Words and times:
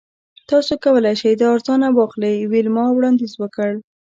تاسو 0.49 0.73
کولی 0.83 1.13
شئ 1.21 1.33
دا 1.41 1.45
ارزانه 1.55 1.87
واخلئ 1.97 2.35
ویلما 2.51 2.85
وړاندیز 2.91 3.33
وکړ 3.37 3.71